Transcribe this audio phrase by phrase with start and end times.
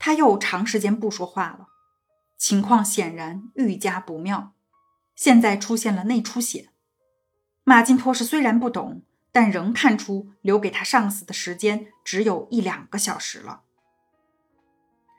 [0.00, 1.68] 他又长时间不说话了，
[2.38, 4.54] 情况显然愈加不妙。
[5.14, 6.70] 现在出现了内出血。
[7.62, 13.60] 马金托什虽然不懂，但仍看出留给他上司的时间只有一两个小时了。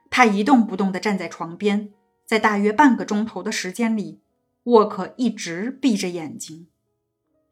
[0.10, 1.94] 他一动不动地站在床边，
[2.26, 4.24] 在大约半个钟头的时间里，
[4.64, 6.68] 沃克一直闭着眼睛。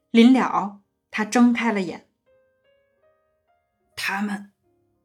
[0.09, 2.07] 临了，他睁开了眼。
[3.95, 4.51] 他们，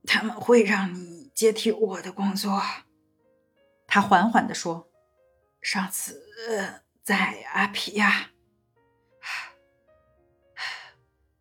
[0.07, 2.63] 他们会让你接替我的工作。
[3.87, 4.89] 他缓缓地说
[5.61, 6.23] ：“上次
[7.03, 8.31] 在阿皮亚，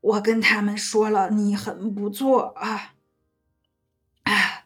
[0.01, 2.95] 我跟他们说了，你很不错啊，
[4.23, 4.65] 啊，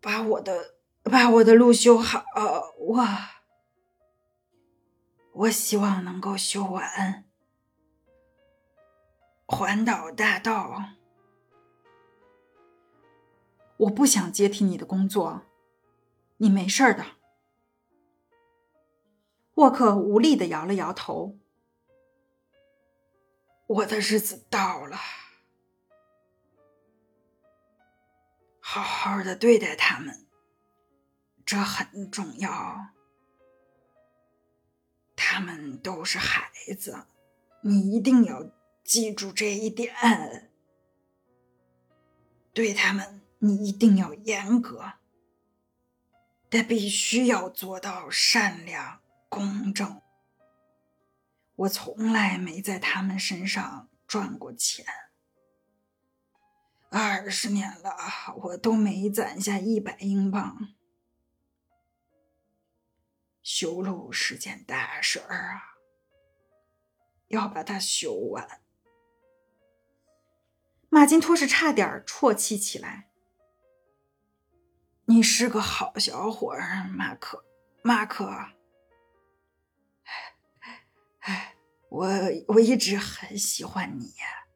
[0.00, 2.24] 把我的把我的路修好。
[2.78, 3.06] 我
[5.32, 7.24] 我希望能够修完
[9.46, 10.96] 环岛大道。”
[13.80, 15.42] 我不想接替你的工作，
[16.36, 17.06] 你没事的。
[19.54, 21.38] 沃克无力的摇了摇头。
[23.66, 24.98] 我的日子到了，
[28.58, 30.26] 好好的对待他们，
[31.46, 32.88] 这很重要。
[35.16, 37.06] 他们都是孩子，
[37.62, 38.50] 你一定要
[38.84, 40.50] 记住这一点，
[42.52, 43.19] 对他们。
[43.42, 44.92] 你一定要严格，
[46.48, 50.00] 但必须要做到善良、公正。
[51.56, 54.84] 我从来没在他们身上赚过钱，
[56.90, 57.94] 二十年了，
[58.42, 60.74] 我都没攒下一百英镑。
[63.42, 65.76] 修路是件大事儿啊，
[67.28, 68.60] 要把它修完。
[70.88, 73.09] 马金托是差点啜泣起来。
[75.10, 77.44] 你是个好小伙儿，马克，
[77.82, 78.28] 马克。
[81.18, 81.56] 哎，
[81.88, 82.08] 我
[82.46, 84.46] 我一直很喜欢你呀。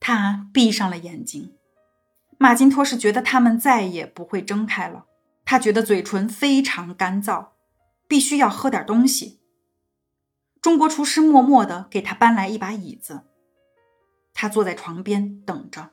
[0.00, 1.54] 他闭上了眼睛。
[2.38, 5.04] 马金托是觉得他们再也不会睁开了。
[5.44, 7.48] 他觉得嘴唇非常干燥，
[8.06, 9.42] 必须要喝点东西。
[10.62, 13.26] 中国厨师默默的给他搬来一把椅子。
[14.32, 15.90] 他坐在床边等着。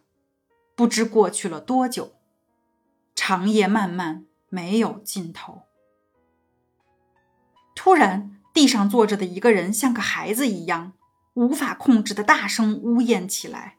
[0.75, 2.13] 不知过去了多久，
[3.15, 5.63] 长夜漫漫，没有尽头。
[7.73, 10.93] 突然，地上坐着的一个人像个孩子一样，
[11.33, 13.77] 无法控制的大声呜咽起来。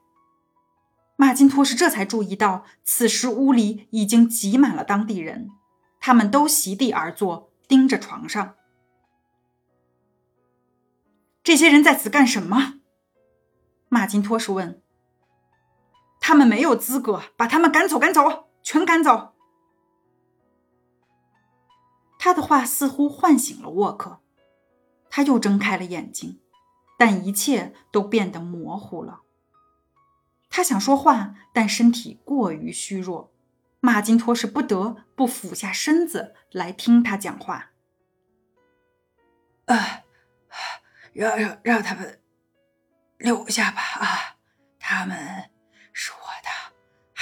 [1.15, 5.49] 马金托什这才注意到，此时屋里已经挤满了当地人，
[5.99, 8.55] 他们都席地而坐，盯着床上。
[11.43, 12.79] 这些人在此干什么？
[13.89, 14.81] 马金托什问。
[16.27, 19.33] 他们没有资格，把他们赶走，赶走，全赶走。
[22.19, 24.19] 他的话似乎唤醒了沃克，
[25.09, 26.41] 他又睁开了眼睛，
[26.97, 29.21] 但一切都变得模糊了。
[30.49, 33.31] 他想说话，但身体过于虚弱，
[33.79, 37.71] 马金托是不得不俯下身子来听他讲话。
[39.67, 40.01] 啊，
[41.13, 42.21] 让让让他们
[43.17, 43.81] 留下吧！
[43.81, 44.35] 啊，
[44.77, 45.51] 他们。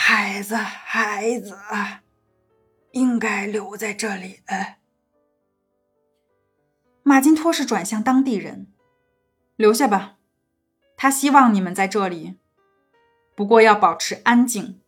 [0.07, 1.57] 孩子，孩子
[2.91, 4.41] 应该留在这里。
[7.01, 8.71] 马金托是转向当地人，
[9.55, 10.17] 留下吧。
[10.95, 12.38] 他希望你们在这里，
[13.33, 14.79] 不过要保持安静。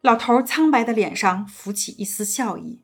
[0.00, 2.82] 老头苍白的脸上浮起一丝笑意。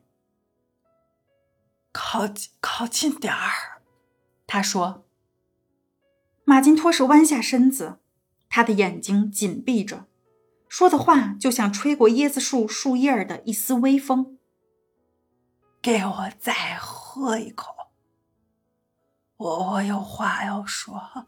[1.91, 3.81] 靠近，靠近点儿，
[4.47, 5.05] 他说。
[6.45, 7.99] 马金托是弯下身子。
[8.47, 10.06] 他的眼睛紧闭着，
[10.69, 14.37] 说的话就像吹过椰子树树叶儿的一丝微风。
[15.81, 17.91] 给我再喝一口，
[19.37, 21.27] 我我有话要说。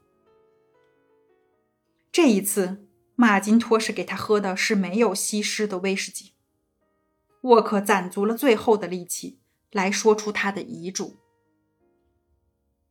[2.12, 6.34] 这一次，马金托是给他喝的是没有稀释的威士忌。
[7.42, 9.40] 沃克攒足了最后的力气
[9.72, 11.16] 来说出他的遗嘱：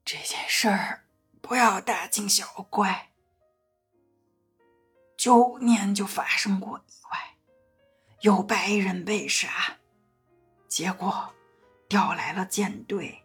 [0.04, 1.04] 这件事儿
[1.42, 3.07] 不要大惊小怪。
[5.18, 7.36] 九年就发生过意外，
[8.20, 9.78] 有白人被杀，
[10.68, 11.34] 结果
[11.88, 13.24] 调来了舰队，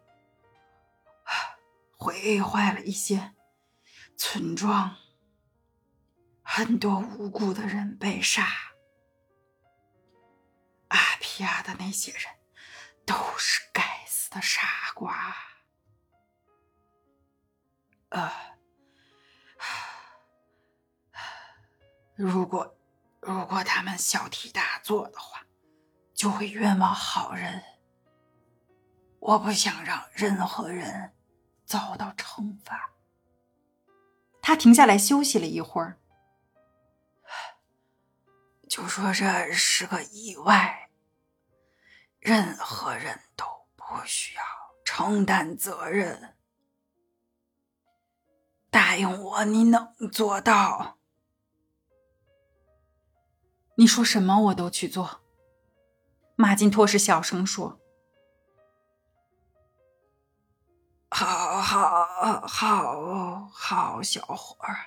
[1.95, 3.35] 毁坏了一些
[4.17, 4.97] 村庄，
[6.41, 8.47] 很多无辜的人被杀。
[10.87, 12.23] 阿皮亚的那些人
[13.05, 15.35] 都是该死的傻瓜。
[18.09, 18.52] 呃。
[22.15, 22.75] 如果
[23.21, 25.45] 如果他们小题大做的话，
[26.13, 27.63] 就会冤枉好人。
[29.19, 31.13] 我不想让任何人
[31.65, 32.91] 遭到惩罚。
[34.41, 35.97] 他停下来休息了一会儿，
[38.69, 40.89] 就说这是个意外，
[42.19, 43.45] 任何人都
[43.75, 44.43] 不需要
[44.83, 46.35] 承担责任。
[48.69, 50.99] 答应我，你能做到。
[53.83, 55.19] 你说什么我都去做。
[56.37, 57.81] 马金托是小声说
[61.11, 64.85] ：“好，好，好，好小伙儿，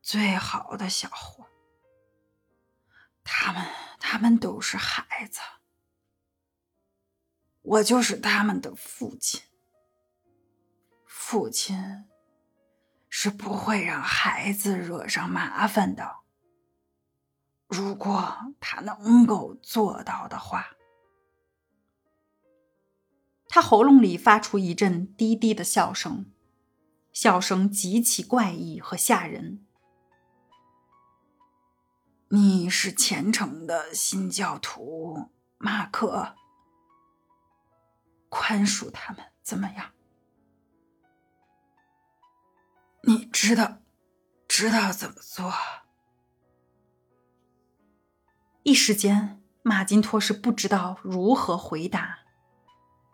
[0.00, 1.50] 最好的小伙儿。
[3.22, 3.66] 他们，
[4.00, 5.40] 他们都是孩子，
[7.60, 9.42] 我就是他们的父亲。
[11.04, 12.08] 父亲
[13.10, 16.20] 是不会让孩子惹上麻烦的。”
[17.68, 20.70] 如果他能够做到的话，
[23.46, 26.32] 他喉咙里发出一阵低低的笑声，
[27.12, 29.66] 笑声极其怪异和吓人。
[32.30, 36.36] 你是虔诚的新教徒，马克，
[38.30, 39.92] 宽恕他们怎么样？
[43.02, 43.78] 你知道，
[44.46, 45.52] 知道怎么做。
[48.68, 52.18] 一时间，马金托是不知道如何回答，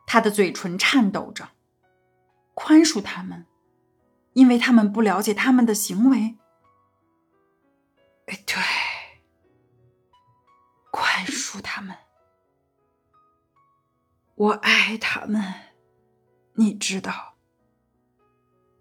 [0.04, 1.50] 他的嘴唇颤抖着。
[2.54, 3.46] 宽恕他们，
[4.32, 6.38] 因为他们不了解他们的行为。
[8.26, 8.56] 哎，对，
[10.90, 11.96] 宽恕他们。
[14.34, 15.54] 我爱他们，
[16.54, 17.36] 你知道，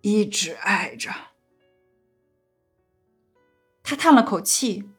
[0.01, 1.11] 一直爱着。
[3.83, 4.89] 他叹了口气。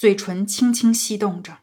[0.00, 1.58] 嘴唇轻轻翕动着，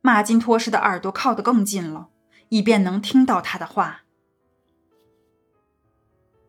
[0.00, 2.08] 马金托斯的耳朵靠得更近了，
[2.48, 4.02] 以便能听到他的话。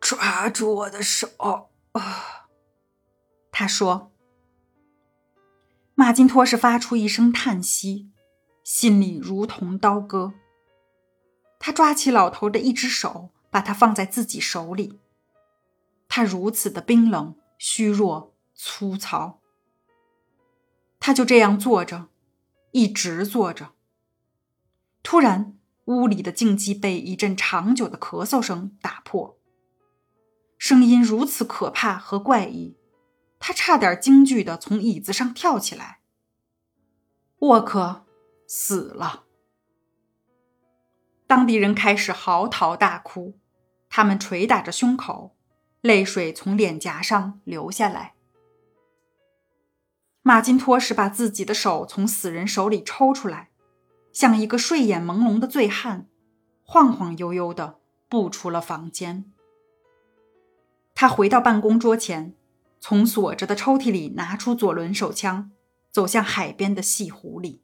[0.01, 2.47] 抓住我的手，啊，
[3.51, 4.11] 他说。
[5.93, 8.09] 马金托斯发出一声叹息，
[8.63, 10.33] 心里如同刀割。
[11.59, 14.99] 他抓起老头的一只手，把它放在自己手里。
[16.09, 19.39] 他如此的冰冷、虚弱、粗糙。
[21.07, 22.09] 他就这样坐着，
[22.71, 23.71] 一直坐着。
[25.01, 29.39] 突然，屋里的静寂被一阵长久的咳嗽声打破。
[30.57, 32.75] 声音如此可怕和怪异，
[33.39, 36.01] 他差点惊惧的从椅子上跳起来。
[37.39, 38.05] 沃克
[38.45, 39.23] 死了。
[41.25, 43.39] 当地人开始嚎啕大哭，
[43.87, 45.37] 他们捶打着胸口，
[45.79, 48.16] 泪水从脸颊上流下来。
[50.27, 53.49] 马金托什把自己的手从死人手里抽出来，
[54.11, 56.09] 像一个睡眼朦胧的醉汉，
[56.63, 57.79] 晃晃悠悠地
[58.09, 59.31] 步出了房间。
[60.93, 62.35] 他回到办公桌前，
[62.81, 65.49] 从锁着的抽屉里拿出左轮手枪，
[65.91, 67.63] 走向海边的细湖里。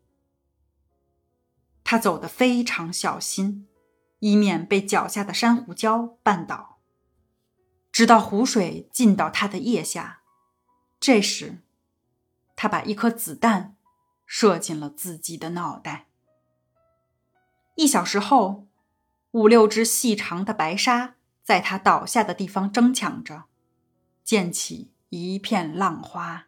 [1.83, 3.68] 他走得非常小心，
[4.19, 6.77] 以免被脚下的珊瑚礁绊倒，
[7.92, 10.21] 直到湖水浸到他的腋下。
[11.01, 11.62] 这时。
[12.63, 13.75] 他把一颗子弹
[14.25, 16.08] 射进了自己的脑袋。
[17.75, 18.67] 一小时后，
[19.32, 23.43] 五六只细长的白鲨在他倒下的地方争抢着，
[24.24, 26.48] 溅起一片浪花。